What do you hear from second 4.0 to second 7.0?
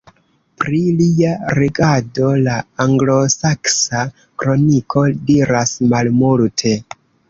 Kroniko diras malmulte.